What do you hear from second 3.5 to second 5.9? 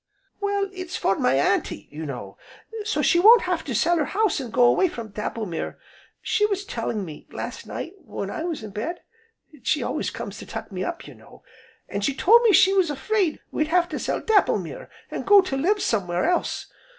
to sell her house, an' go away from Dapplemere.